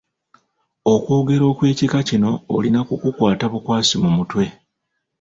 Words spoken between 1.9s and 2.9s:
kino olina